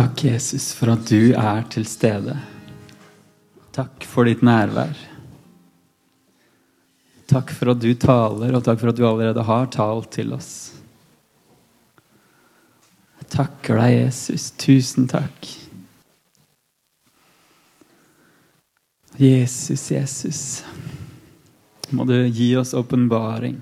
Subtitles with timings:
[0.00, 2.32] Takk, Jesus, for at du er til stede.
[3.76, 4.96] Takk for ditt nærvær.
[7.28, 10.48] Takk for at du taler, og takk for at du allerede har talt til oss.
[13.20, 14.48] Jeg takker deg, Jesus.
[14.56, 15.52] Tusen takk.
[19.20, 20.44] Jesus, Jesus.
[21.92, 23.60] Må du gi oss åpenbaring.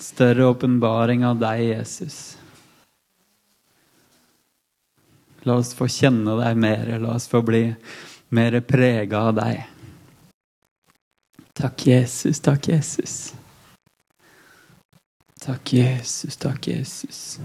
[0.00, 2.22] Større åpenbaring av deg, Jesus.
[5.44, 6.92] La oss få kjenne deg mer.
[7.02, 7.64] La oss få bli
[8.32, 9.62] mer prega av deg.
[11.58, 12.40] Takk, Jesus.
[12.40, 13.34] Takk, Jesus.
[15.42, 16.36] Takk, Jesus.
[16.36, 17.38] Takk, Jesus.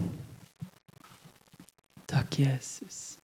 [2.05, 3.17] Takk, Jesus.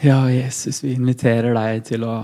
[0.00, 2.14] Ja, Jesus, vi inviterer deg til å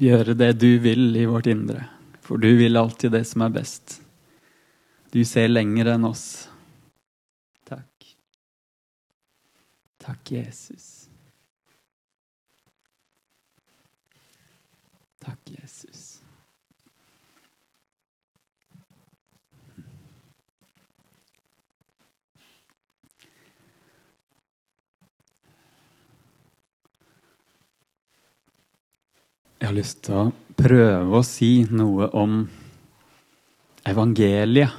[0.00, 1.84] gjøre det du vil i vårt indre.
[2.24, 3.98] For du vil alltid det som er best.
[5.12, 6.48] Du ser lenger enn oss.
[7.68, 8.08] Takk.
[10.08, 11.08] Takk, Jesus.
[15.20, 16.22] Takk, Jesus.
[29.60, 32.46] Jeg har lyst til å prøve å si noe om
[33.84, 34.72] evangeliet.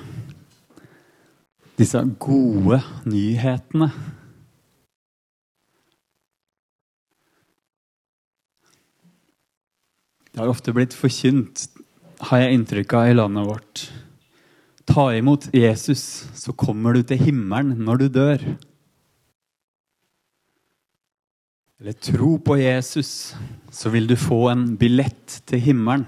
[1.78, 3.94] Disse gode nyhetene.
[10.40, 11.66] Det har ofte blitt forkynt,
[12.30, 13.82] har jeg inntrykk av, i landet vårt.
[14.88, 18.45] Ta imot Jesus, så kommer du til himmelen når du dør.
[21.82, 23.12] Eller tro på Jesus,
[23.67, 26.08] så vil du få en billett til himmelen.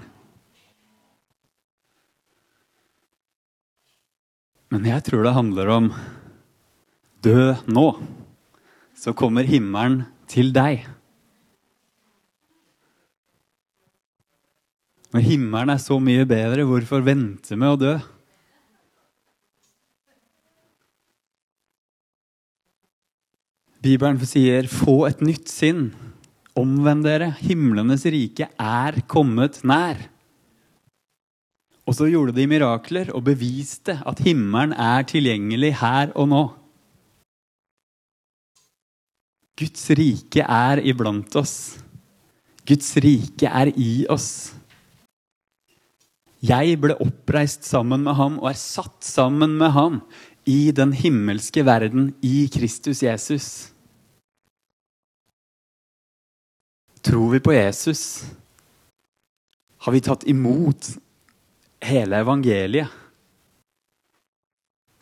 [4.72, 5.92] Men jeg tror det handler om
[7.20, 7.86] dø nå,
[8.96, 10.88] så kommer himmelen til deg.
[15.12, 17.92] Når himmelen er så mye bedre, hvorfor vente med å dø?
[23.82, 25.92] Bibelen sier 'få et nytt sinn'.
[26.56, 27.32] Omvend dere.
[27.40, 30.08] Himlenes rike er kommet nær.
[31.86, 36.42] Og så gjorde de mirakler og beviste at himmelen er tilgjengelig her og nå.
[39.58, 41.78] Guds rike er iblant oss.
[42.64, 44.54] Guds rike er i oss.
[46.42, 50.00] Jeg ble oppreist sammen med ham og er satt sammen med ham
[50.48, 53.46] i den himmelske verden i Kristus Jesus.
[57.02, 58.24] Tror vi på Jesus,
[59.86, 60.92] har vi tatt imot
[61.82, 62.90] hele evangeliet,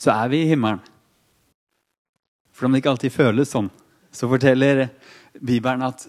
[0.01, 0.81] så er vi i himmelen.
[2.53, 3.69] For om det ikke alltid føles sånn,
[4.13, 4.87] så forteller
[5.41, 6.05] Bibelen at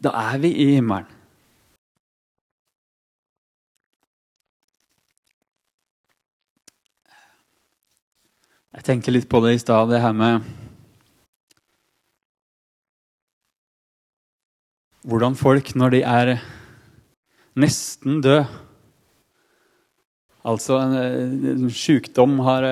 [0.00, 1.19] da er vi i himmelen.
[8.70, 10.44] Jeg tenkte litt på det i stad, det her med
[15.10, 16.34] Hvordan folk, når de er
[17.58, 18.44] nesten døde
[20.46, 22.64] Altså en, sykdom har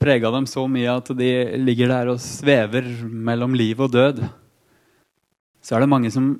[0.00, 1.30] prega dem så mye at de
[1.62, 4.20] ligger der og svever mellom liv og død.
[5.64, 6.34] Så er det mange som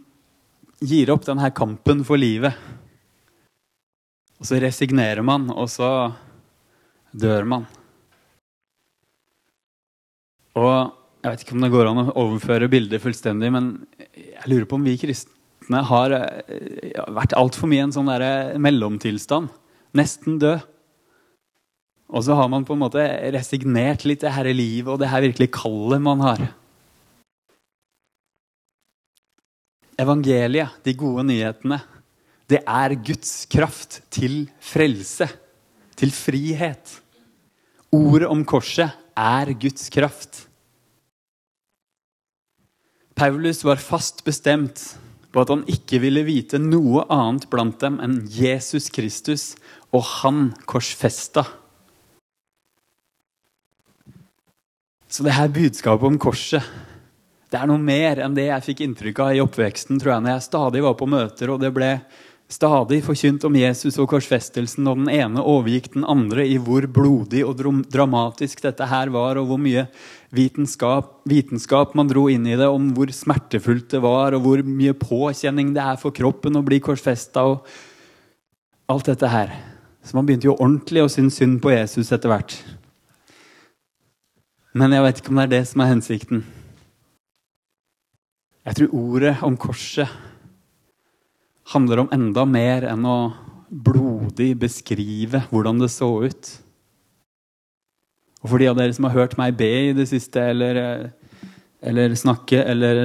[0.85, 2.53] gir opp denne kampen for livet.
[4.37, 5.89] Og så resignerer man, og så
[7.17, 7.65] dør man.
[10.57, 10.93] Og
[11.27, 13.73] jeg vet ikke om det går an å overføre bildet fullstendig, men
[14.15, 16.15] jeg lurer på om vi kristne har
[17.13, 19.51] vært altfor mye i en sånn der mellomtilstand.
[19.97, 20.65] Nesten død.
[22.15, 23.03] Og så har man på en måte
[23.35, 26.45] resignert litt det her livet og det her virkelig kallet man har.
[29.99, 31.81] Evangeliet, de gode nyhetene,
[32.47, 35.27] det er Guds kraft til frelse,
[35.99, 37.01] til frihet.
[37.97, 40.46] Ordet om korset er Guds kraft.
[43.17, 44.83] Paulus var fast bestemt
[45.33, 49.55] på at han ikke ville vite noe annet blant dem enn Jesus Kristus
[49.97, 51.47] og han korsfesta.
[55.09, 56.65] Så det her budskapet om korset
[57.47, 60.33] det er noe mer enn det jeg fikk inntrykk av i oppveksten tror jeg, når
[60.35, 61.91] jeg stadig var på møter og det ble
[62.49, 67.43] stadig forkynt om Jesus og korsfestelsen, og den ene overgikk den andre i hvor blodig
[67.47, 67.59] og
[67.91, 69.87] dramatisk dette her var, og hvor mye
[70.35, 74.95] vitenskap, vitenskap man dro inn i det, om hvor smertefullt det var, og hvor mye
[74.95, 77.67] påkjenning det er for kroppen å bli korsfesta, og
[78.93, 79.51] alt dette her.
[80.07, 82.55] Så man begynte jo ordentlig å synes synd på Jesus etter hvert.
[84.77, 86.45] Men jeg vet ikke om det er det som er hensikten.
[88.67, 90.11] Jeg tror ordet om korset
[91.73, 93.19] handler om enda mer enn å
[93.67, 96.53] blodig beskrive hvordan det så ut.
[98.43, 100.79] Og for de av dere som har hørt meg be i det siste, eller,
[101.83, 103.01] eller snakke eller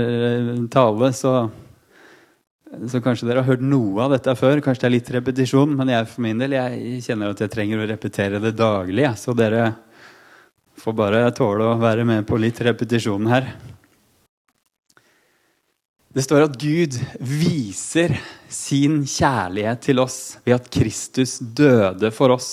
[0.74, 1.48] tale, så,
[2.86, 4.62] så kanskje dere har hørt noe av dette før.
[4.62, 7.82] Kanskje det er litt repetisjon, men jeg for min del jeg kjenner at jeg trenger
[7.82, 9.08] å repetere det daglig.
[9.18, 9.72] Så dere
[10.82, 13.50] får bare tåle å være med på litt repetisjon her.
[16.12, 18.18] Det står at Gud viser
[18.52, 22.52] sin kjærlighet til oss ved at Kristus døde for oss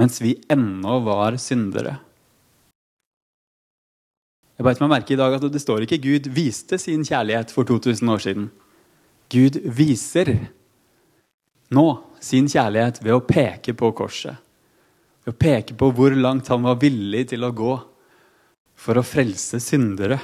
[0.00, 1.94] mens vi ennå var syndere.
[4.58, 7.66] Jeg beit meg merke i dag at det står ikke Gud viste sin kjærlighet for
[7.66, 8.50] 2000 år siden.
[9.30, 10.32] Gud viser
[11.74, 11.86] nå
[12.22, 14.34] sin kjærlighet ved å peke på korset.
[15.22, 17.74] Ved å peke på hvor langt han var villig til å gå
[18.74, 20.18] for å frelse syndere.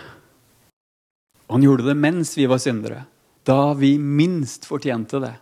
[1.51, 3.03] Og han gjorde det mens vi var syndere.
[3.43, 5.33] Da vi minst fortjente det.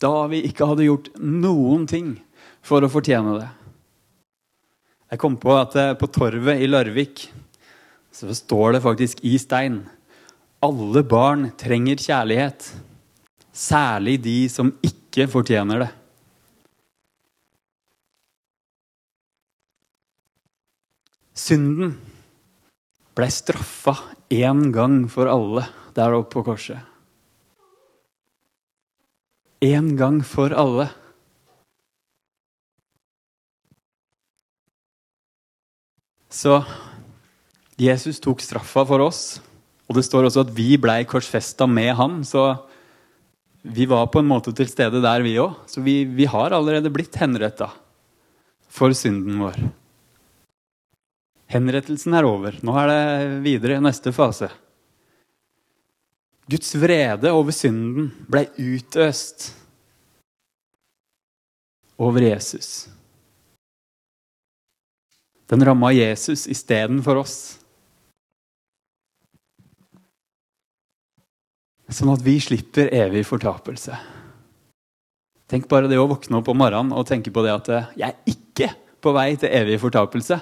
[0.00, 2.14] Da vi ikke hadde gjort noen ting
[2.64, 3.50] for å fortjene det.
[5.12, 7.26] Jeg kom på at eh, på Torvet i Larvik
[8.14, 9.82] så står det faktisk i stein
[10.64, 12.64] alle barn trenger kjærlighet.
[13.52, 15.90] Særlig de som ikke fortjener det.
[21.36, 21.96] Synden
[23.20, 23.98] ble straffa
[24.32, 26.80] én gang for alle der oppe på korset.
[29.60, 30.88] Én gang for alle.
[36.30, 36.62] Så
[37.80, 39.40] Jesus tok straffa for oss,
[39.90, 42.22] og det står også at vi blei korsfesta med ham.
[42.24, 42.54] Så
[43.60, 45.58] vi var på en måte til stede der, vi òg.
[45.68, 47.68] Så vi, vi har allerede blitt henretta
[48.70, 49.60] for synden vår.
[51.50, 52.58] Henrettelsen er over.
[52.62, 54.50] Nå er det videre i neste fase.
[56.50, 59.50] Guds vrede over synden ble utøst
[62.00, 62.88] over Jesus.
[65.50, 67.36] Den ramma Jesus istedenfor oss.
[71.90, 73.98] Sånn at vi slipper evig fortapelse.
[75.50, 78.30] Tenk bare det å våkne opp om morgenen og tenke på det at jeg er
[78.30, 78.70] ikke
[79.02, 80.38] på vei til evig fortapelse.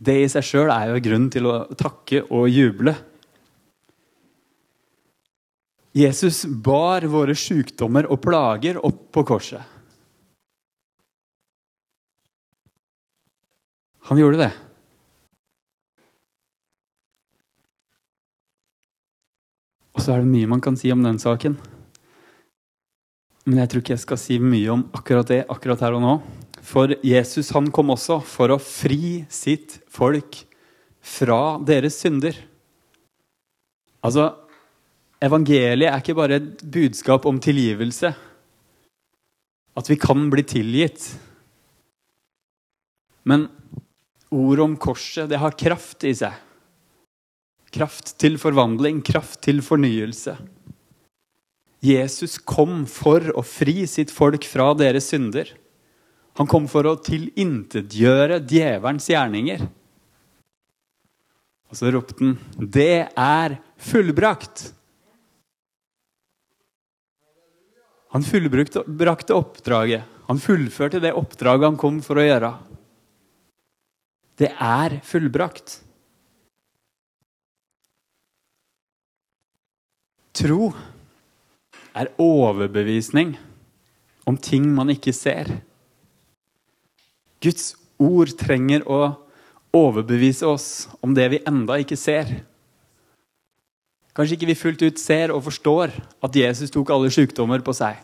[0.00, 2.94] Det i seg sjøl er jo grunn til å takke og juble.
[5.96, 9.60] Jesus bar våre sykdommer og plager opp på korset.
[14.10, 14.50] Han gjorde det.
[19.94, 21.58] Og så er det mye man kan si om den saken.
[23.44, 26.14] Men jeg tror ikke jeg skal si mye om akkurat det akkurat her og nå.
[26.70, 30.44] For Jesus han kom også for å fri sitt folk
[31.02, 32.36] fra deres synder.
[34.06, 34.28] Altså,
[35.20, 38.12] evangeliet er ikke bare et budskap om tilgivelse.
[39.76, 41.08] At vi kan bli tilgitt.
[43.26, 43.48] Men
[44.30, 46.38] ordet om korset, det har kraft i seg.
[47.74, 50.36] Kraft til forvandling, kraft til fornyelse.
[51.80, 55.50] Jesus kom for å fri sitt folk fra deres synder.
[56.38, 59.64] Han kom for å tilintetgjøre djevelens gjerninger.
[61.70, 64.72] Og så ropte han, 'Det er fullbrakt'.
[68.10, 70.02] Han fullbrakte oppdraget.
[70.26, 72.50] Han fullførte det oppdraget han kom for å gjøre.
[74.36, 75.80] Det er fullbrakt.
[80.32, 80.72] Tro
[81.94, 83.36] er overbevisning
[84.26, 85.50] om ting man ikke ser.
[87.40, 89.00] Guds ord trenger å
[89.76, 90.68] overbevise oss
[91.00, 92.30] om det vi enda ikke ser.
[94.16, 98.00] Kanskje ikke vi fullt ut ser og forstår at Jesus tok alle sykdommer på seg.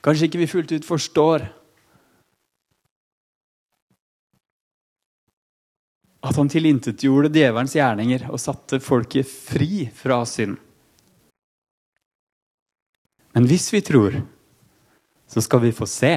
[0.00, 1.48] Kanskje ikke vi fullt ut forstår
[6.20, 10.56] at han tilintetgjorde djevelens gjerninger og satte folket fri fra synd.
[13.34, 14.16] Men hvis vi tror,
[15.30, 16.16] så skal vi få se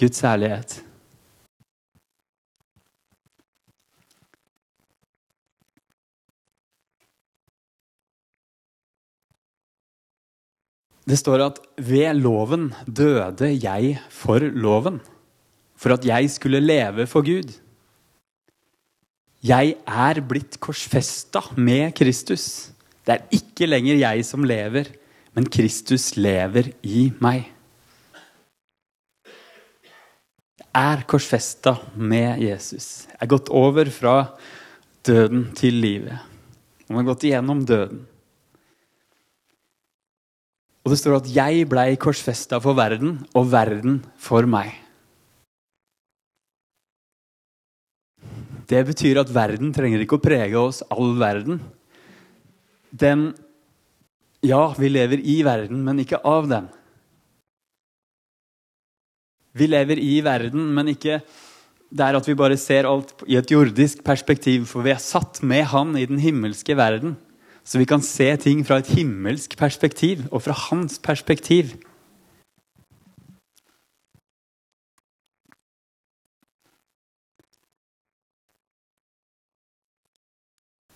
[0.00, 0.80] Guds ærlighet.
[11.04, 15.00] Det står at ved loven døde jeg for loven,
[15.76, 17.52] for at jeg skulle leve for Gud.
[19.44, 22.70] Jeg er blitt korsfesta med Kristus.
[23.04, 24.88] Det er ikke lenger jeg som lever,
[25.36, 27.50] men Kristus lever i meg.
[30.74, 33.04] Jeg er korsfesta med Jesus.
[33.10, 34.16] Jeg Er gått over fra
[35.04, 36.16] døden til livet.
[36.88, 38.06] Han har gått igjennom døden.
[40.84, 44.84] Og det står at 'jeg blei korsfesta for verden, og verden for meg'.
[48.68, 51.60] Det betyr at verden trenger ikke å prege oss all verden.
[52.92, 53.34] Den
[54.44, 56.68] Ja, vi lever i verden, men ikke av den.
[59.54, 61.22] Vi lever i verden, men ikke
[61.88, 65.64] der at vi bare ser alt i et jordisk perspektiv, for vi er satt med
[65.72, 67.16] Han i den himmelske verden.
[67.64, 71.72] Så vi kan se ting fra et himmelsk perspektiv og fra hans perspektiv.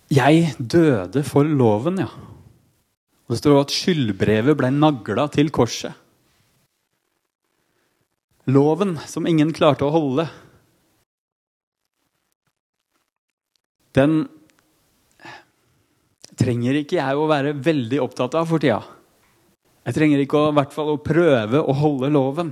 [0.09, 2.09] Jeg døde for loven, ja.
[3.25, 5.93] Og Det står at skyldbrevet ble nagla til korset.
[8.49, 10.25] Loven som ingen klarte å holde.
[13.93, 14.23] Den
[16.39, 18.79] trenger ikke jeg å være veldig opptatt av for tida.
[19.87, 22.51] Jeg trenger ikke å, i hvert fall å prøve å holde loven.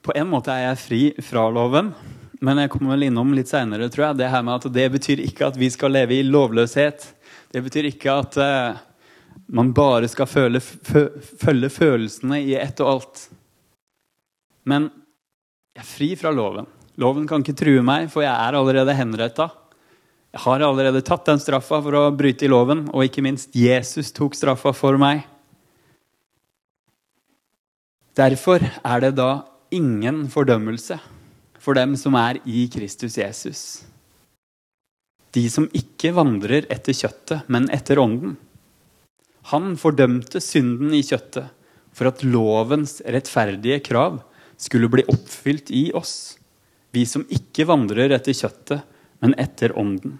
[0.00, 1.92] På en måte er jeg fri fra loven,
[2.40, 3.90] men jeg kommer vel innom litt seinere.
[3.90, 7.04] Det her med at det betyr ikke at vi skal leve i lovløshet.
[7.52, 8.80] Det betyr ikke at uh,
[9.52, 13.24] man bare skal føle, følge følelsene i ett og alt.
[14.64, 14.88] Men
[15.76, 16.68] jeg er fri fra loven.
[17.00, 19.48] Loven kan ikke true meg, for jeg er allerede henretta.
[20.30, 24.12] Jeg har allerede tatt den straffa for å bryte i loven, og ikke minst Jesus
[24.14, 25.24] tok straffa for meg.
[28.18, 29.30] Derfor er det da
[29.72, 30.98] ingen fordømmelse
[31.60, 33.62] for dem som er i Kristus Jesus.
[35.30, 38.34] De som ikke vandrer etter kjøttet, men etter ånden.
[39.54, 41.48] Han fordømte synden i kjøttet
[41.96, 44.20] for at lovens rettferdige krav
[44.60, 46.36] skulle bli oppfylt i oss,
[46.94, 48.82] vi som ikke vandrer etter kjøttet,
[49.20, 50.18] men etter ånden.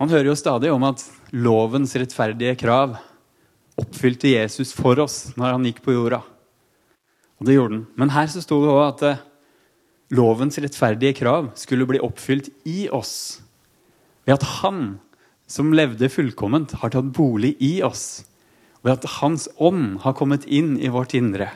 [0.00, 2.96] Man hører jo stadig om at lovens rettferdige krav
[3.78, 6.20] oppfylte Jesus for oss når han gikk på jorda.
[7.40, 7.86] Og det gjorde han.
[7.98, 9.22] Men her så sto det òg at eh,
[10.14, 13.40] lovens rettferdige krav skulle bli oppfylt i oss.
[14.26, 14.84] Ved at han
[15.52, 18.24] som levde fullkomment, har tatt bolig i oss.
[18.82, 21.50] Ved at Hans ånd har kommet inn i vårt indre.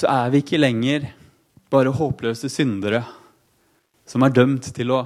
[0.00, 1.10] Så er vi ikke lenger
[1.70, 3.02] bare håpløse syndere
[4.08, 5.04] som er dømt til å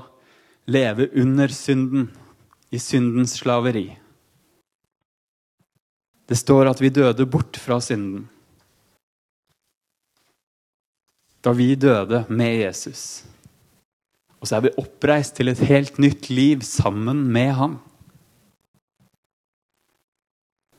[0.71, 2.09] leve under synden,
[2.75, 3.87] i syndens slaveri.
[6.27, 8.25] Det står at vi døde bort fra synden.
[11.45, 13.23] Da vi døde med Jesus.
[14.41, 17.77] Og så er vi oppreist til et helt nytt liv sammen med ham.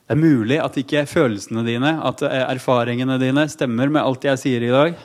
[0.05, 4.65] Det er mulig at ikke følelsene dine, at erfaringene dine stemmer med alt jeg sier
[4.65, 5.00] i dag.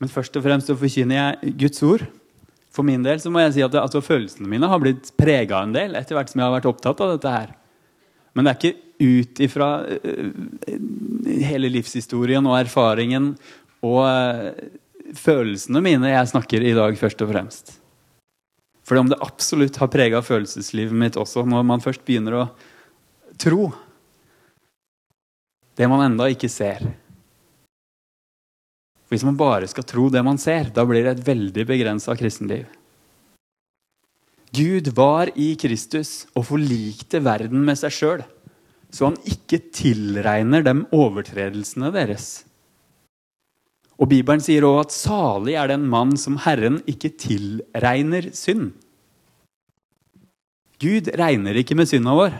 [0.00, 2.06] Men først og fremst så forkynner jeg Guds ord.
[2.72, 5.74] For min del så må jeg si at altså, følelsene mine har blitt prega en
[5.74, 7.52] del etter hvert som jeg har vært opptatt av dette her.
[8.32, 10.30] Men det er ikke ut ifra uh,
[11.50, 13.34] hele livshistorien og erfaringen
[13.84, 14.00] og
[15.16, 17.76] følelsene mine jeg snakker i dag, først og fremst.
[18.86, 22.44] For om det absolutt har prega følelseslivet mitt også, når man først begynner å
[23.40, 23.70] tro
[25.80, 26.82] det man enda ikke ser.
[29.08, 32.66] Hvis man bare skal tro det man ser, da blir det et veldig begrensa kristenliv.
[34.54, 38.22] Gud var i Kristus og forlikte verden med seg sjøl
[38.90, 42.42] så han ikke tilregner dem overtredelsene deres.
[44.00, 48.72] Og Bibelen sier òg at salig er den mann som Herren ikke tilregner synd.
[50.80, 52.38] Gud regner ikke med synda vår.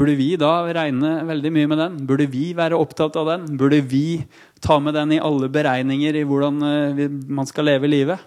[0.00, 1.96] Burde vi da regne veldig mye med den?
[2.08, 3.42] Burde vi være opptatt av den?
[3.60, 4.22] Burde vi
[4.64, 8.22] ta med den i alle beregninger i hvordan eh, man skal leve livet?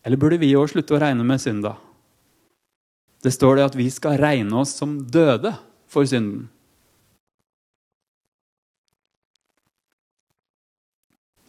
[0.00, 1.74] Eller burde vi òg slutte å regne med synda?
[3.20, 5.52] Det står det at vi skal regne oss som døde
[5.92, 6.46] for synden.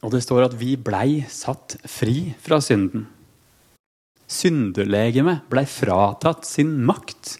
[0.03, 3.05] Og det står at vi blei satt fri fra synden.
[4.27, 7.37] Syndelegemet blei fratatt sin makt.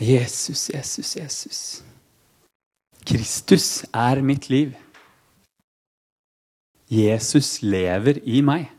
[0.00, 1.58] Jesus, Jesus, Jesus.
[3.04, 4.72] Kristus er mitt liv.
[6.88, 8.70] Jesus lever i meg.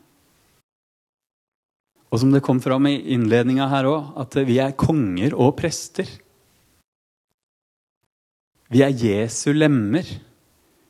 [2.12, 6.10] Og som det kom fram i innledninga her òg, at vi er konger og prester.
[8.74, 10.08] Vi er Jesu lemmer.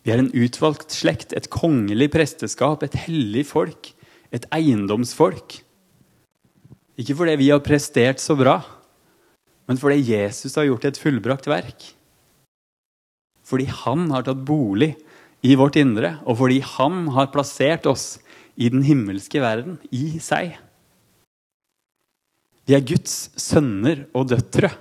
[0.02, 3.92] Vi er en utvalgt slekt, et kongelig presteskap, et hellig folk,
[4.34, 5.60] et eiendomsfolk.
[6.98, 8.62] Ikke fordi vi har prestert så bra,
[9.72, 11.86] men fordi Jesus har gjort et fullbrakt verk.
[13.48, 14.90] Fordi han har tatt bolig
[15.48, 18.18] i vårt indre, og fordi han har plassert oss
[18.60, 20.58] i den himmelske verden, i seg.
[22.68, 24.74] Vi er Guds sønner og døtre.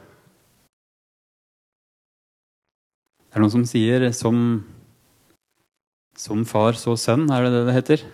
[3.31, 4.45] Det er noen som sier som,
[6.19, 8.09] som far så sønn, er det det det heter?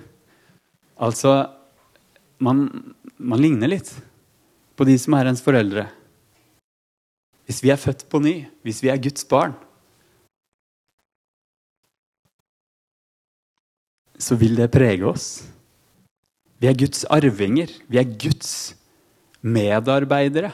[1.00, 1.38] Altså
[2.36, 2.66] man,
[3.16, 3.96] man ligner litt
[4.76, 5.88] på de som er ens foreldre.
[7.46, 8.34] Hvis vi er født på ny,
[8.66, 9.54] hvis vi er Guds barn,
[14.18, 15.44] så vil det prege oss.
[16.58, 17.70] Vi er Guds arvinger.
[17.88, 18.74] Vi er Guds
[19.42, 20.52] medarbeidere.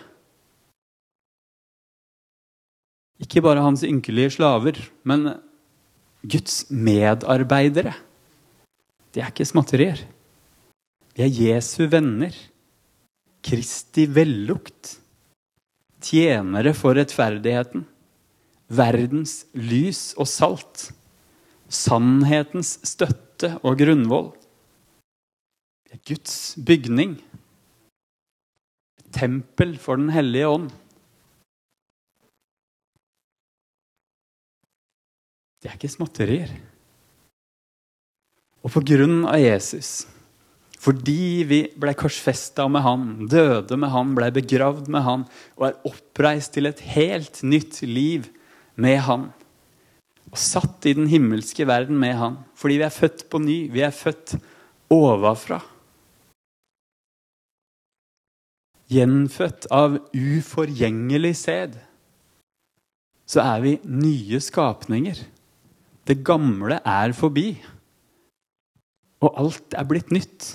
[3.22, 5.28] Ikke bare hans ynkelige slaver, men
[6.26, 7.94] Guds medarbeidere.
[9.14, 10.02] Det er ikke småtterier.
[11.14, 12.34] Vi er Jesu venner.
[13.42, 14.98] Kristi vellukt.
[16.02, 17.86] Tjenere for rettferdigheten.
[18.72, 20.88] Verdens lys og salt.
[21.72, 24.32] Sannhetens støtte og grunnvoll.
[26.08, 27.18] Guds bygning.
[29.12, 30.70] Tempel for Den hellige ånd.
[35.62, 36.54] Det er ikke småtterier.
[38.62, 40.08] Og på grunn av Jesus,
[40.82, 45.76] fordi vi ble korsfesta med han, døde med han, ble begravd med han og er
[45.86, 48.26] oppreist til et helt nytt liv
[48.74, 49.28] med han,
[50.32, 53.84] og satt i den himmelske verden med han, fordi vi er født på ny, vi
[53.86, 54.34] er født
[54.90, 55.60] ovenfra.
[58.92, 61.78] Gjenfødt av uforgjengelig sæd,
[63.28, 65.22] så er vi nye skapninger.
[66.08, 67.54] Det gamle er forbi,
[69.22, 70.50] og alt er blitt nytt.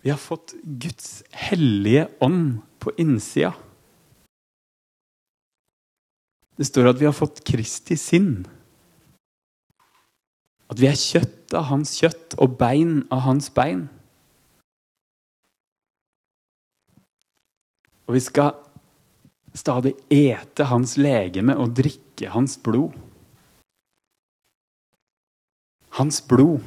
[0.00, 3.54] Vi har fått Guds hellige ånd på innsida.
[6.58, 8.46] Det står at vi har fått Kristi sinn.
[10.68, 13.86] At vi er kjøtt av hans kjøtt og bein av hans bein.
[18.08, 18.54] Og vi skal
[19.58, 22.94] stadig ete hans legeme og drikke hans blod.
[25.98, 26.62] Hans blod,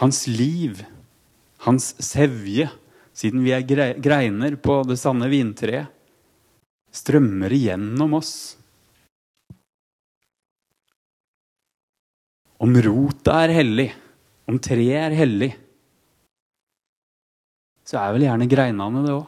[0.00, 0.82] hans liv,
[1.66, 2.68] hans sevje,
[3.16, 3.64] siden vi er
[3.98, 5.90] greiner på det sanne vintreet,
[6.94, 8.34] strømmer igjennom oss.
[12.58, 13.88] Om rota er hellig,
[14.50, 15.50] om treet er hellig,
[17.86, 19.26] så er vel gjerne greinene det òg.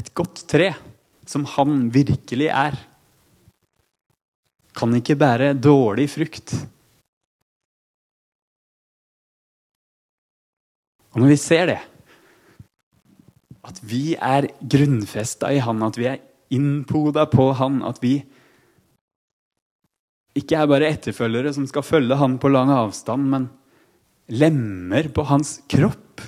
[0.00, 0.70] Et godt tre,
[1.28, 2.78] som han virkelig er,
[4.72, 6.54] kan ikke bære dårlig frukt.
[11.12, 11.80] Og når vi ser det,
[13.62, 16.22] at vi er grunnfesta i Han, at vi er
[16.52, 18.16] innpoda på Han, at vi
[20.38, 23.48] ikke er bare etterfølgere som skal følge Han på lang avstand, men
[24.32, 26.24] lemmer på Hans kropp.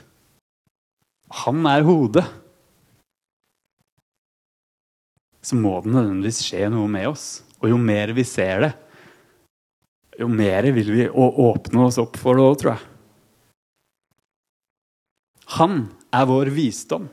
[1.44, 2.24] Han er hodet.
[5.44, 7.42] Så må det nødvendigvis skje noe med oss.
[7.60, 8.72] Og jo mer vi ser det,
[10.20, 12.93] jo mer vil vi åpne oss opp for det òg, tror jeg.
[15.54, 17.06] Han er vår visdom.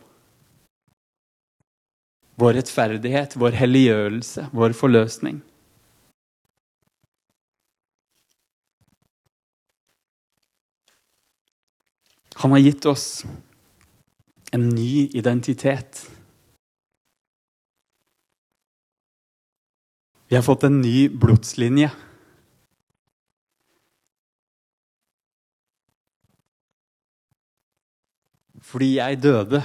[2.41, 5.41] Vår rettferdighet, vår helliggjørelse, vår forløsning.
[12.41, 13.05] Han har gitt oss
[14.51, 16.01] en ny identitet.
[20.31, 21.91] Vi har fått en ny blodslinje.
[28.71, 29.59] Fordi jeg døde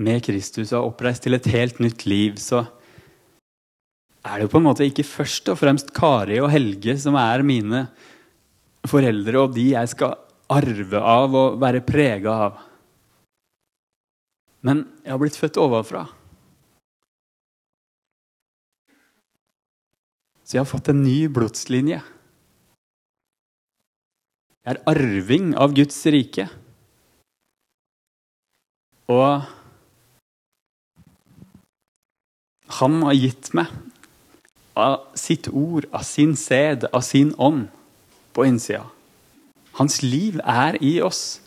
[0.00, 2.64] med Kristus og er oppreist til et helt nytt liv, så
[4.24, 7.44] er det jo på en måte ikke først og fremst Kari og Helge som er
[7.44, 7.84] mine
[8.88, 10.16] foreldre, og de jeg skal
[10.50, 12.62] arve av og være prega av.
[14.64, 16.06] Men jeg har blitt født ovenfra.
[20.44, 22.00] Så jeg har fått en ny blodslinje.
[24.60, 26.48] Jeg er arving av Guds rike.
[29.10, 29.42] Og
[32.78, 33.70] han har gitt meg
[34.78, 37.66] av sitt ord, av sin sæd, av sin ånd
[38.36, 38.86] på innsida.
[39.80, 41.40] Hans liv er i oss.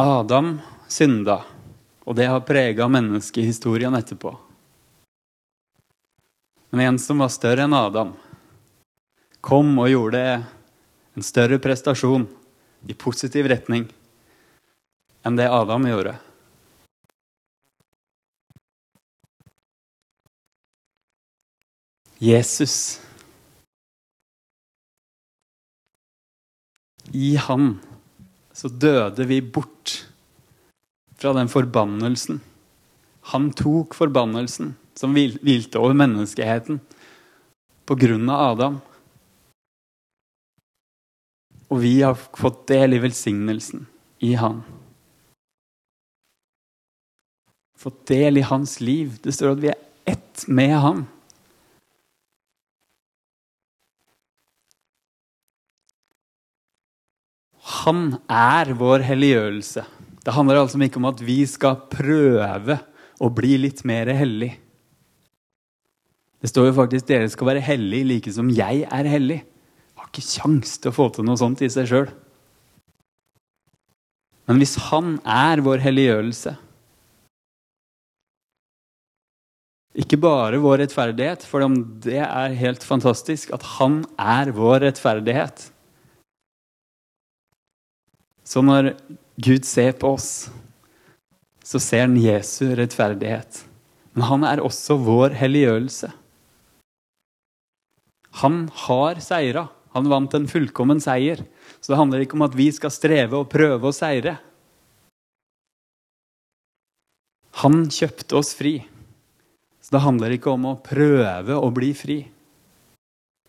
[0.00, 0.54] Adam
[0.88, 1.42] synda,
[2.06, 4.32] og det har prega menneskehistorien etterpå.
[6.70, 8.12] Men en som var større enn Adam,
[9.42, 10.22] kom og gjorde
[11.18, 12.28] en større prestasjon
[12.86, 13.88] i positiv retning
[15.26, 16.14] enn det Adam gjorde.
[22.20, 23.00] Jesus.
[27.10, 27.78] I han
[28.52, 30.04] så døde vi bort
[31.16, 32.42] fra den forbannelsen.
[33.30, 36.80] Han tok forbannelsen som hvilte over menneskeheten
[37.86, 38.80] på grunn av Adam.
[41.70, 43.86] Og vi har fått del i velsignelsen
[44.26, 44.64] i han.
[47.78, 49.14] Fått del i hans liv.
[49.22, 49.78] Det står at vi er
[50.10, 51.06] ett med han.
[57.80, 59.86] Han er vår helliggjørelse.
[60.20, 62.80] Det handler altså ikke om at vi skal prøve
[63.20, 64.54] å bli litt mer hellig.
[66.40, 69.42] Det står jo faktisk dere skal være hellige like som jeg er hellig.
[70.00, 72.08] Har ikke kjangs til å få til noe sånt i seg sjøl.
[74.48, 76.56] Men hvis Han er vår helliggjørelse
[80.00, 81.66] Ikke bare vår rettferdighet, for
[82.02, 85.64] det er helt fantastisk at Han er vår rettferdighet.
[88.46, 88.92] Så når
[89.42, 90.48] Gud ser på oss,
[91.70, 93.64] så ser han Jesu rettferdighet.
[94.18, 96.10] Men han er også vår helliggjørelse.
[98.42, 99.68] Han har seira.
[99.94, 101.44] Han vant en fullkommen seier.
[101.78, 104.36] Så det handler ikke om at vi skal streve og prøve å seire.
[107.62, 108.80] Han kjøpte oss fri.
[109.80, 112.20] Så det handler ikke om å prøve å bli fri.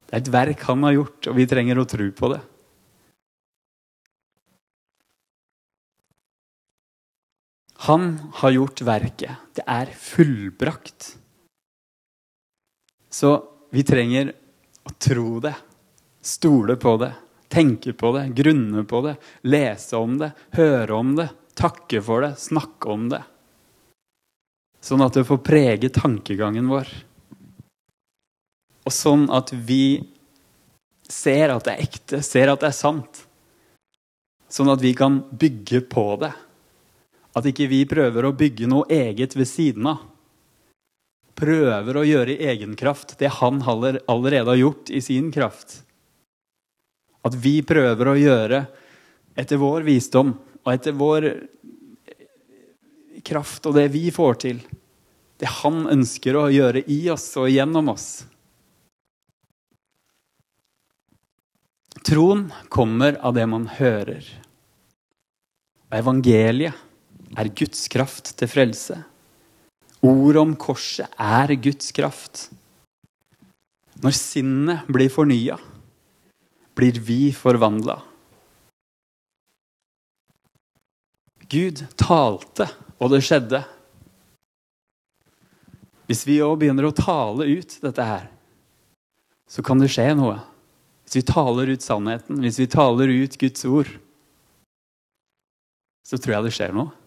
[0.05, 2.41] Det er et verk han har gjort, og vi trenger å tro på det.
[7.87, 9.53] Han har gjort verket.
[9.57, 11.15] Det er fullbrakt.
[13.09, 13.31] Så
[13.73, 14.29] vi trenger
[14.85, 15.55] å tro det,
[16.21, 17.09] stole på det,
[17.49, 19.15] tenke på det, grunne på det,
[19.49, 23.23] lese om det, høre om det, takke for det, snakke om det.
[24.81, 26.93] Sånn at det får prege tankegangen vår.
[28.85, 30.03] Og sånn at vi
[31.09, 33.25] ser at det er ekte, ser at det er sant.
[34.53, 36.33] Sånn at vi kan bygge på det.
[37.37, 40.03] At ikke vi prøver å bygge noe eget ved siden av.
[41.41, 45.79] Prøver å gjøre i egen kraft det han allerede har gjort i sin kraft.
[47.25, 48.65] At vi prøver å gjøre
[49.39, 51.29] etter vår visdom og etter vår
[53.25, 54.61] kraft og det vi får til.
[55.41, 58.09] Det han ønsker å gjøre i oss og gjennom oss.
[62.05, 64.25] Troen kommer av det man hører.
[65.89, 66.90] Og evangeliet
[67.37, 68.97] er Guds kraft til frelse.
[70.01, 72.49] Ordet om korset er Guds kraft.
[74.01, 75.59] Når sinnet blir fornya,
[76.73, 77.99] blir vi forvandla.
[81.51, 83.59] Gud talte, og det skjedde.
[86.07, 88.29] Hvis vi òg begynner å tale ut dette her,
[89.51, 90.39] så kan det skje noe.
[91.03, 93.91] Hvis vi taler ut sannheten, hvis vi taler ut Guds ord,
[96.07, 97.00] så tror jeg det skjer noe.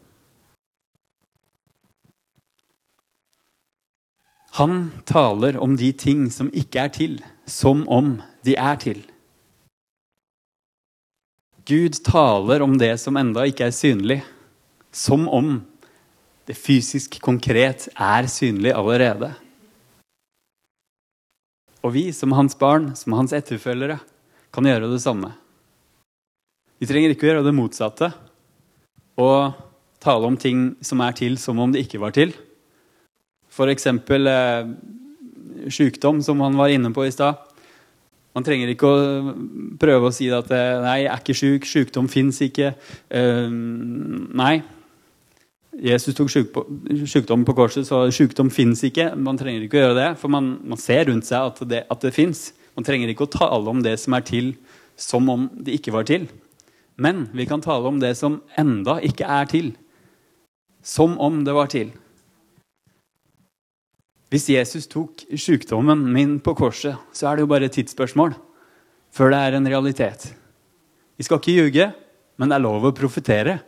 [4.54, 7.14] Han taler om de ting som ikke er til,
[7.50, 9.00] som om de er til.
[11.66, 14.20] Gud taler om det som enda ikke er synlig,
[14.94, 15.56] som om
[16.46, 19.32] det fysisk konkret er synlig allerede.
[21.82, 23.98] Og vi som hans barn, som hans etterfølgere,
[24.54, 25.34] kan gjøre det samme.
[26.78, 28.14] Vi trenger ikke å gjøre det motsatte
[29.18, 29.58] og
[29.98, 32.36] tale om ting som er til, som om det ikke var til.
[33.54, 33.86] F.eks.
[33.86, 34.68] Eh,
[35.70, 37.38] sykdom, som han var inne på i stad.
[38.34, 39.34] Man trenger ikke å
[39.78, 42.74] prøve å si at eh, 'nei, jeg er ikke syk', 'sykdom fins ikke'.
[43.10, 43.50] Eh,
[44.34, 44.56] nei.
[45.74, 49.12] Jesus tok sykdom på korset, så sykdom fins ikke.
[49.18, 52.00] Man trenger ikke å gjøre det, for man, man ser rundt seg at det, at
[52.02, 52.52] det fins.
[52.78, 54.54] Man trenger ikke å tale om det som er til,
[54.94, 56.28] som om det ikke var til.
[56.94, 59.72] Men vi kan tale om det som enda ikke er til,
[60.82, 61.90] som om det var til.
[64.34, 68.32] Hvis Jesus tok sykdommen min på korset, så er det jo bare et tidsspørsmål
[69.14, 70.24] før det er en realitet.
[71.14, 71.84] Vi skal ikke ljuge,
[72.34, 73.60] men det er lov å profetere.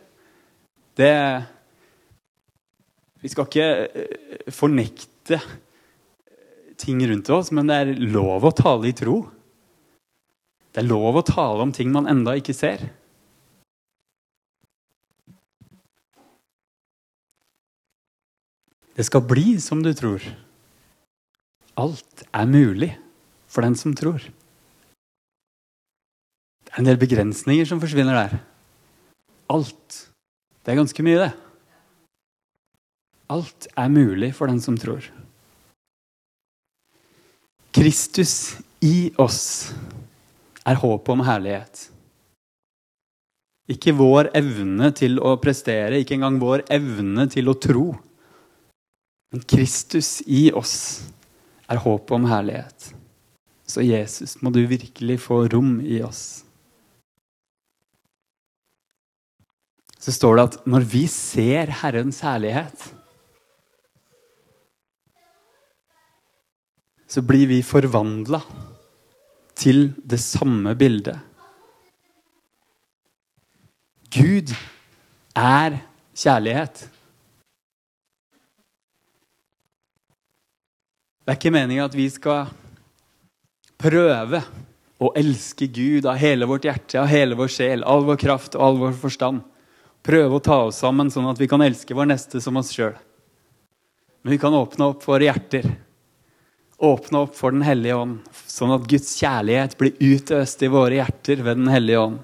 [0.99, 1.13] Det
[3.23, 8.89] Vi skal ikke eh, fornekte eh, ting rundt oss, men det er lov å tale
[8.91, 9.21] i tro.
[10.75, 12.83] Det er lov å tale om ting man enda ikke ser.
[18.99, 20.27] Det skal bli som du tror.
[21.77, 22.91] Alt er mulig
[23.47, 24.21] for den som tror.
[26.65, 28.39] Det er en del begrensninger som forsvinner der.
[29.53, 29.99] Alt.
[30.65, 31.33] Det er ganske mye, det.
[33.29, 35.05] Alt er mulig for den som tror.
[37.77, 39.73] Kristus i oss
[40.67, 41.83] er håpet om herlighet.
[43.69, 47.87] Ikke vår evne til å prestere, ikke engang vår evne til å tro.
[49.31, 51.03] Men Kristus i oss
[51.67, 52.91] er håpet om herlighet.
[53.67, 56.43] Så Jesus, må du virkelig få rom i oss.
[59.99, 62.85] Så står det at når vi ser Herrens herlighet,
[67.07, 68.39] så blir vi forvandla
[69.57, 71.17] til det samme bildet.
[74.13, 74.53] Gud
[75.35, 75.79] er
[76.15, 76.87] kjærlighet.
[81.27, 82.45] Det er ikke meninga at vi skal
[83.75, 84.39] prøve
[85.03, 88.63] å elske Gud av hele vårt hjerte, av hele vår sjel, all vår kraft og
[88.63, 89.41] all vår forstand.
[90.07, 92.95] Prøve å ta oss sammen sånn at vi kan elske vår neste som oss sjøl.
[94.23, 95.67] Men vi kan åpne opp våre hjerter.
[96.79, 101.43] Åpne opp for Den hellige ånd, sånn at Guds kjærlighet blir utøst i våre hjerter
[101.43, 102.23] ved Den hellige ånd.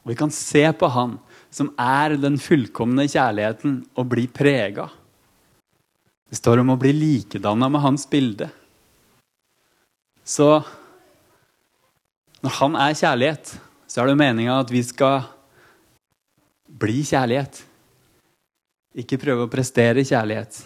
[0.00, 1.18] Og vi kan se på Han
[1.52, 4.88] som er den fullkomne kjærligheten, og bli prega.
[6.32, 8.46] Det står om å bli likedanna med hans bilde.
[10.24, 10.46] Så
[12.40, 13.50] når han er kjærlighet,
[13.84, 15.26] så er det meninga at vi skal
[16.64, 17.60] bli kjærlighet.
[19.04, 20.62] Ikke prøve å prestere kjærlighet.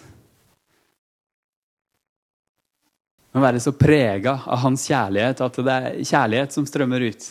[3.35, 7.27] Men være så prega av hans kjærlighet at det er kjærlighet som strømmer ut.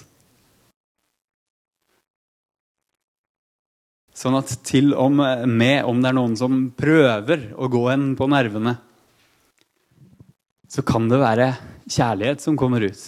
[4.16, 8.29] Sånn at til og med om det er noen som prøver å gå en på
[8.33, 8.79] nervene,
[10.72, 11.50] så kan det være
[11.85, 13.02] kjærlighet som kommer ut.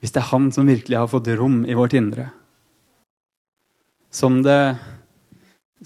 [0.00, 2.28] Hvis det er han som virkelig har fått rom i vårt indre.
[4.12, 4.76] Som det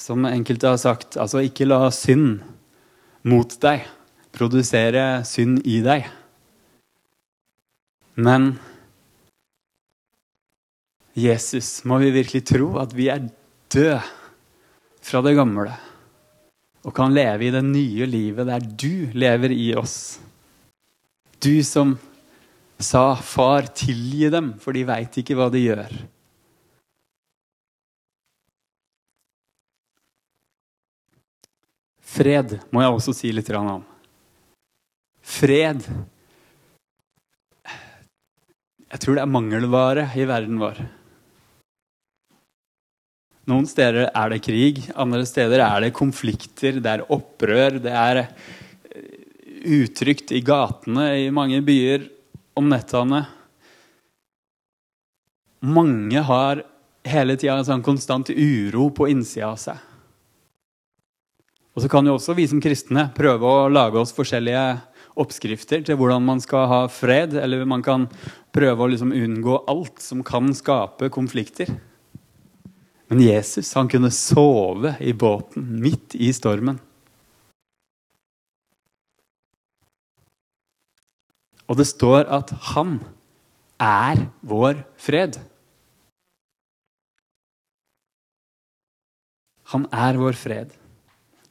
[0.00, 2.42] som enkelte har sagt, altså ikke la synd
[3.22, 3.86] mot deg
[4.34, 6.06] produsere synd i deg.
[8.18, 8.54] Men
[11.14, 13.28] Jesus må vi virkelig tro at vi er
[13.74, 13.98] dø
[15.04, 15.74] fra det gamle
[16.84, 20.20] og kan leve i det nye livet der du lever i oss.
[21.40, 21.96] Du som
[22.78, 25.96] sa 'Far, tilgi dem, for de veit ikke hva de gjør'.
[32.14, 33.84] Fred må jeg også si litt om.
[35.22, 35.82] Fred
[38.94, 40.78] Jeg tror det er mangelvare i verden vår.
[43.50, 47.76] Noen steder er det krig, andre steder er det konflikter, det er opprør.
[47.84, 48.28] Det er eh,
[49.82, 52.08] utrygt i gatene i mange byer
[52.56, 53.26] om nettene.
[55.64, 56.64] Mange har
[57.04, 59.76] hele tida en sånn konstant uro på innsida av seg.
[61.74, 64.64] Og så kan jo også vi som kristne prøve å lage oss forskjellige
[65.20, 68.06] oppskrifter til hvordan man skal ha fred, eller man kan
[68.54, 71.72] prøve å liksom unngå alt som kan skape konflikter.
[73.12, 76.80] Men Jesus han kunne sove i båten midt i stormen.
[81.68, 82.98] Og det står at han
[83.80, 85.38] er vår fred.
[89.72, 90.74] Han er vår fred.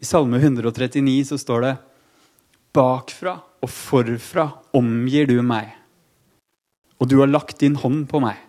[0.04, 1.74] I Salme 139 så står det
[2.74, 5.70] Bakfra og forfra omgir du meg,
[7.00, 8.40] og du har lagt din hånd på meg.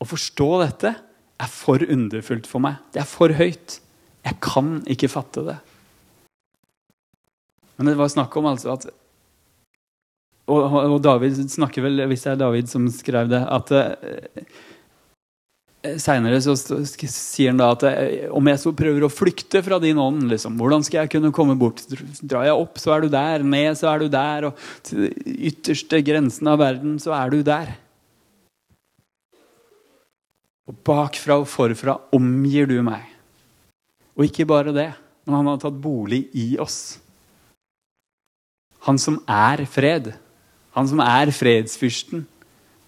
[0.00, 0.94] Å forstå dette
[1.38, 2.78] er for underfullt for meg.
[2.94, 3.78] Det er for høyt.
[4.26, 5.58] Jeg kan ikke fatte det.
[7.78, 8.88] Men det var snakk om altså at
[10.48, 14.46] og, og, David snakker vel, hvis det er David som skrev det, at eh,
[16.00, 20.00] Seinere så sier han da at eh, om jeg så prøver å flykte fra din
[20.00, 21.84] ånd, liksom, hvordan skal jeg kunne komme bort?
[22.22, 23.44] Drar jeg opp, så er du der.
[23.46, 24.48] Ned, så er du der.
[24.48, 25.12] Og til
[25.52, 27.76] ytterste grensen av verden, så er du der.
[30.68, 33.06] Og bakfra og forfra omgir du meg.
[34.18, 34.90] Og ikke bare det,
[35.24, 36.98] men han har tatt bolig i oss.
[38.84, 40.12] Han som er fred,
[40.76, 42.26] han som er fredsfyrsten,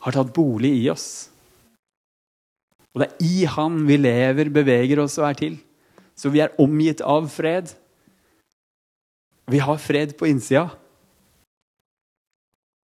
[0.00, 1.30] har tatt bolig i oss.
[2.94, 5.58] Og det er i han vi lever, beveger oss og er til.
[6.18, 7.70] Så vi er omgitt av fred.
[9.50, 10.68] Vi har fred på innsida.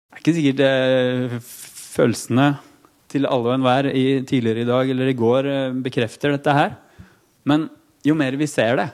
[0.09, 2.47] Det er ikke sikkert eh, følelsene
[3.09, 3.89] til alle og enhver
[4.29, 6.75] tidligere i dag eller i går eh, bekrefter dette her.
[7.49, 7.67] Men
[8.05, 8.89] jo mer vi ser det,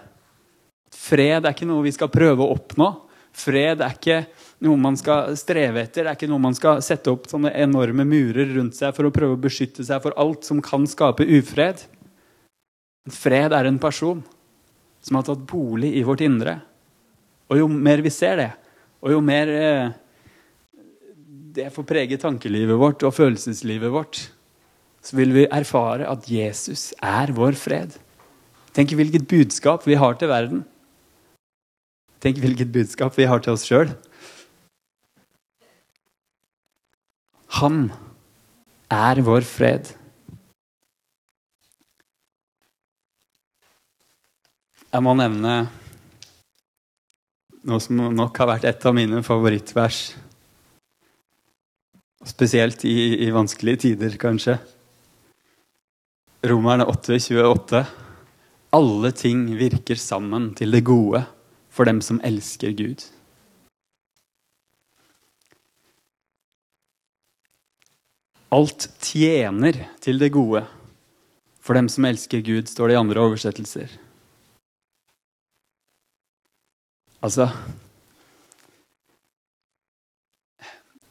[0.95, 2.87] Fred er ikke noe vi skal prøve å oppnå.
[3.35, 4.21] Fred er ikke
[4.63, 6.05] noe man skal streve etter.
[6.05, 9.13] Det er ikke noe man skal sette opp sånne enorme murer rundt seg for å
[9.13, 11.83] prøve å beskytte seg for alt som kan skape ufred.
[13.11, 14.23] Fred er en person
[15.05, 16.57] som har tatt bolig i vårt indre.
[17.51, 18.51] Og jo mer vi ser det,
[19.05, 19.91] og jo mer eh,
[21.55, 24.19] det får prege tankelivet vårt og følelseslivet vårt,
[25.05, 27.95] så vil vi erfare at Jesus er vår fred.
[28.75, 30.65] Tenk hvilket budskap vi har til verden.
[32.19, 33.93] Tenk hvilket budskap vi har til oss sjøl.
[37.61, 37.87] Han
[38.91, 39.93] er vår fred.
[44.91, 45.55] Jeg må nevne
[47.65, 50.03] noe som nok har vært et av mine favorittvers.
[52.25, 54.57] Spesielt i, i vanskelige tider, kanskje.
[56.45, 57.83] Romerne 8, 28.
[58.75, 61.21] Alle ting virker sammen til det gode
[61.69, 63.05] for dem som elsker Gud.
[68.55, 70.63] Alt tjener til det gode
[71.65, 73.89] for dem som elsker Gud, står det i andre oversettelser.
[77.25, 77.49] Altså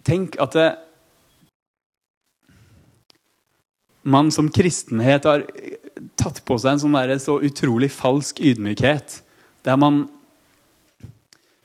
[0.04, 0.68] Tenk at det,
[4.04, 5.44] man som kristenhet har
[6.20, 9.20] tatt på seg en sånn der, så utrolig falsk ydmykhet.
[9.64, 10.04] Der man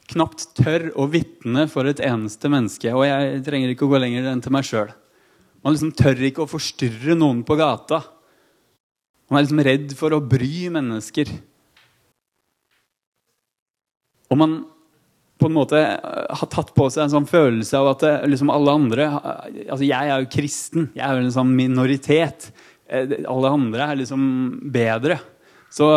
[0.09, 2.93] knapt tør å vitne for et eneste menneske.
[2.95, 4.93] Og jeg trenger ikke å gå lenger enn til meg sjøl.
[5.59, 8.01] Man liksom tør ikke å forstyrre noen på gata.
[9.29, 11.29] Man er liksom redd for å bry mennesker.
[14.29, 14.59] Og man
[15.39, 19.05] på en måte har tatt på seg en sånn følelse av at liksom alle andre
[19.15, 20.89] altså Jeg er jo kristen.
[20.97, 22.49] Jeg er jo en sånn minoritet.
[22.91, 24.23] Eh, alle andre er liksom
[24.73, 25.19] bedre.
[25.71, 25.87] Så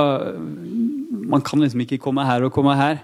[1.11, 3.01] man kan liksom ikke komme her og komme her.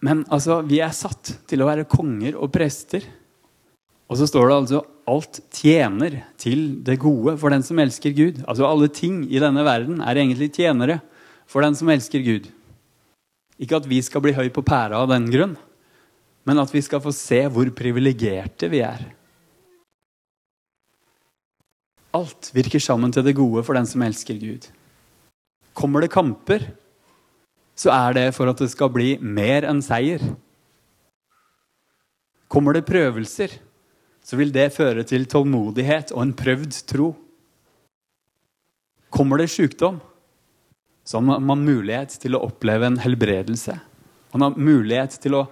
[0.00, 3.04] Men altså, vi er satt til å være konger og prester.
[4.10, 4.80] Og så står det altså
[5.10, 8.40] alt tjener til det gode for den som elsker Gud.
[8.46, 11.00] Altså alle ting i denne verden er egentlig tjenere
[11.50, 12.48] for den som elsker Gud.
[13.60, 15.56] Ikke at vi skal bli høy på pæra av den grunn,
[16.48, 19.02] men at vi skal få se hvor privilegerte vi er.
[22.16, 24.66] Alt virker sammen til det gode for den som elsker Gud.
[25.76, 26.64] Kommer det kamper,
[27.78, 30.24] så er det for at det skal bli mer enn seier.
[32.50, 33.52] Kommer det prøvelser,
[34.26, 37.12] så vil det føre til tålmodighet og en prøvd tro.
[39.10, 40.00] Kommer det sykdom,
[41.10, 43.74] så har man mulighet til å oppleve en helbredelse.
[44.30, 45.46] Man har mulighet til å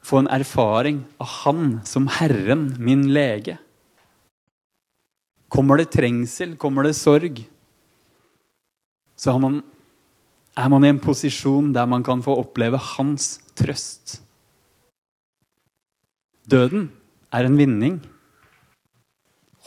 [0.00, 3.58] få en erfaring av Han som Herren, min lege.
[5.52, 7.42] Kommer det trengsel, kommer det sorg,
[9.20, 9.60] så man
[10.56, 14.22] er man i en posisjon der man kan få oppleve hans trøst.
[16.48, 16.88] Døden
[17.32, 18.00] er en vinning.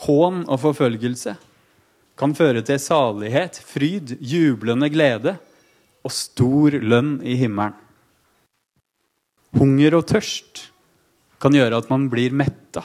[0.09, 1.37] Hån og forfølgelse
[2.15, 5.35] kan føre til salighet, fryd, jublende glede
[6.05, 7.75] og stor lønn i himmelen.
[9.55, 10.65] Hunger og tørst
[11.39, 12.83] kan gjøre at man blir metta.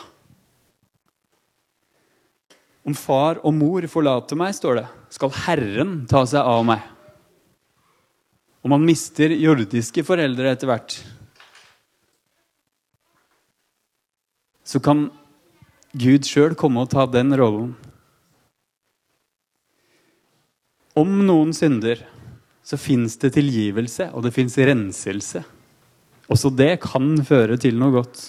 [2.87, 6.85] Om far og mor forlater meg, står det, skal Herren ta seg av meg.
[8.63, 10.97] Og man mister jordiske foreldre etter hvert.
[14.63, 15.09] Så kan
[15.99, 17.73] Gud sjøl komme og ta den rollen.
[21.01, 22.03] Om noen synder,
[22.67, 25.43] så fins det tilgivelse, og det fins renselse.
[26.31, 28.29] Også det kan føre til noe godt.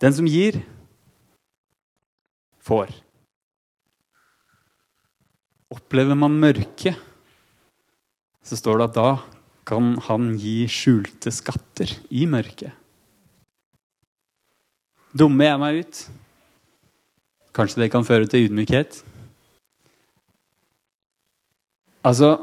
[0.00, 0.62] Den som gir,
[2.64, 2.92] får.
[5.70, 6.94] Opplever man mørke,
[8.42, 9.10] så står det at da
[9.70, 12.72] kan han gi skjulte skatter i mørket.
[15.14, 16.00] Dummer jeg meg ut?
[17.54, 19.00] Kanskje det kan føre til ydmykhet?
[22.04, 22.36] Altså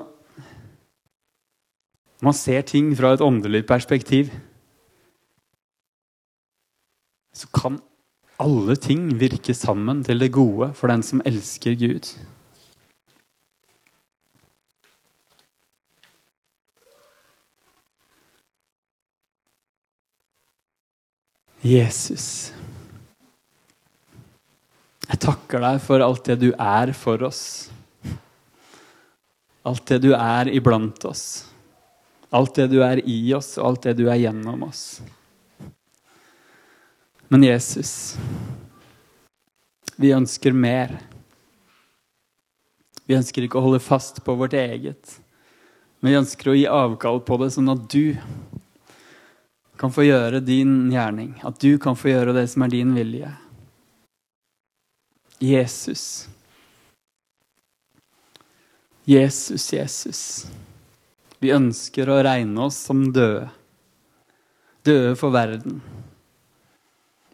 [2.22, 4.32] Man ser ting fra et åndelig perspektiv.
[7.34, 7.78] Så kan
[8.42, 12.10] alle ting virke sammen til det gode for den som elsker Gud.
[21.62, 22.54] Jesus.
[25.08, 27.70] Jeg takker deg for alt det du er for oss.
[29.68, 31.26] Alt det du er iblant oss.
[32.32, 35.02] Alt det du er i oss, og alt det du er gjennom oss.
[37.28, 38.16] Men Jesus,
[40.00, 40.94] vi ønsker mer.
[43.08, 45.20] Vi ønsker ikke å holde fast på vårt eget,
[46.00, 48.14] Men vi ønsker å gi avkall på det, sånn at du
[49.82, 51.32] kan få gjøre din gjerning.
[51.42, 53.32] At du kan få gjøre det som er din vilje.
[55.42, 56.28] Jesus.
[59.08, 60.22] Jesus, Jesus.
[61.40, 63.46] Vi ønsker å regne oss som døde.
[64.84, 65.80] Døde for verden.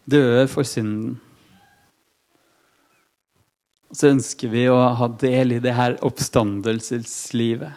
[0.05, 1.15] Døde for synden.
[3.89, 7.74] Og så ønsker vi å ha del i det her oppstandelseslivet.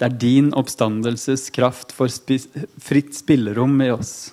[0.00, 2.14] Der din oppstandelseskraft får
[2.80, 4.30] fritt spillerom i oss.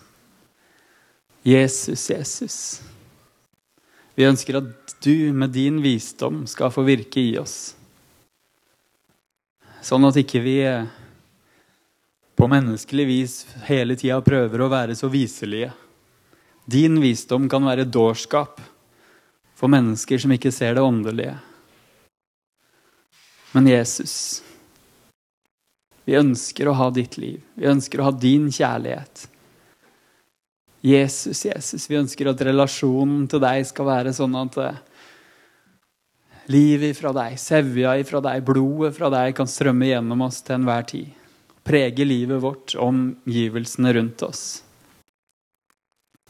[1.44, 2.58] Jesus, Jesus.
[4.16, 7.76] Vi ønsker at du med din visdom skal få virke i oss.
[9.88, 10.58] Sånn at ikke vi
[12.36, 13.36] på menneskelig vis
[13.70, 15.70] hele tida prøver å være så viselige.
[16.68, 18.60] Din visdom kan være dårskap
[19.56, 21.38] for mennesker som ikke ser det åndelige.
[23.56, 24.44] Men Jesus,
[26.04, 27.40] vi ønsker å ha ditt liv.
[27.56, 29.24] Vi ønsker å ha din kjærlighet.
[30.84, 34.84] Jesus, Jesus, vi ønsker at relasjonen til deg skal være sånn at eh,
[36.52, 40.88] livet fra deg, sevja fra deg, blodet fra deg kan strømme gjennom oss til enhver
[40.88, 41.10] tid.
[41.68, 44.44] Prege livet vårt, omgivelsene rundt oss.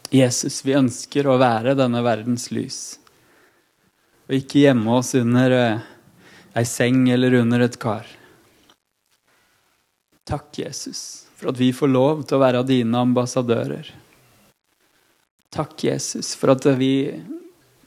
[0.10, 2.80] Jesus, vi ønsker å være denne verdens lys
[4.28, 5.86] og ikke gjemme oss under eh,
[6.58, 8.08] ei seng eller under et kar.
[10.28, 13.94] Takk, Jesus, for at vi får lov til å være dine ambassadører.
[15.56, 16.92] Takk, Jesus, for at vi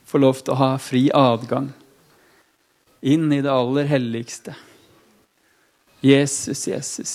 [0.08, 1.68] får lov til å ha fri adgang
[3.00, 4.54] inn i det aller helligste.
[6.00, 7.14] Jesus, Jesus,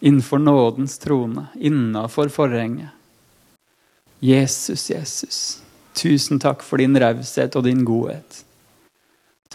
[0.00, 2.88] innenfor nådens trone, innafor forhenget.
[4.18, 5.62] Jesus, Jesus,
[5.92, 8.44] tusen takk for din raushet og din godhet.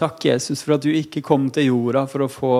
[0.00, 2.52] Takk, Jesus, for at du ikke kom til jorda for å, få,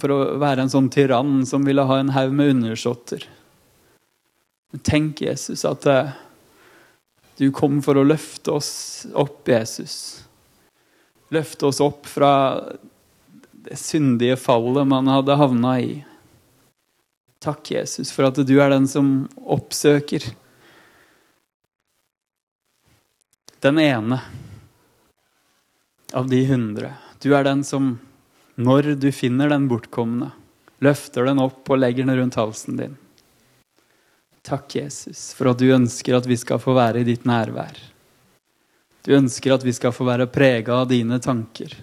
[0.00, 3.24] for å være en sånn tyrann som ville ha en haug med undersåtter.
[4.84, 6.10] Tenk, Jesus, at uh,
[7.40, 8.72] du kom for å løfte oss
[9.16, 10.26] opp, Jesus.
[11.34, 12.32] Løfte oss opp fra
[13.68, 15.92] det syndige fallet man hadde havna i.
[17.44, 20.24] Takk, Jesus, for at du er den som oppsøker
[23.62, 24.20] den ene
[26.16, 26.94] av de hundre.
[27.22, 27.98] Du er den som,
[28.54, 30.32] når du finner den bortkomne,
[30.82, 32.96] løfter den opp og legger den rundt halsen din.
[34.46, 37.76] Takk, Jesus, for at du ønsker at vi skal få være i ditt nærvær.
[39.06, 41.74] Du ønsker at vi skal få være prega av dine tanker,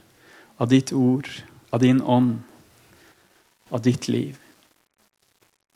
[0.58, 1.30] av ditt ord,
[1.72, 2.40] av din ånd,
[3.70, 4.40] av ditt liv.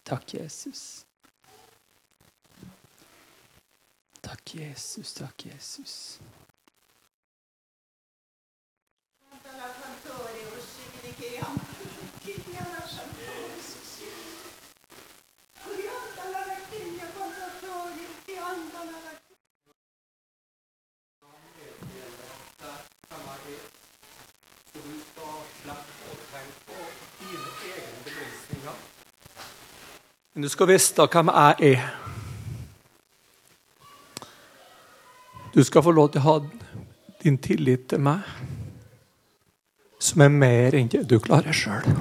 [0.03, 1.05] Takk, Jesus.
[4.21, 5.13] Takk, Jesus.
[5.13, 5.95] Takk, Jesus.
[30.39, 31.87] Men du skal vite hvem jeg er.
[35.51, 36.35] Du skal få lov til å ha
[37.25, 38.23] din tillit til meg,
[39.99, 41.91] som er mer enn det du klarer sjøl.